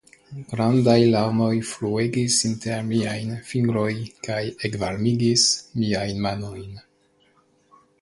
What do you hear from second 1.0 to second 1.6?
larmoj